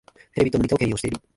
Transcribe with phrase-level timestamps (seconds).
[0.33, 1.21] テレビとモニタを兼用してる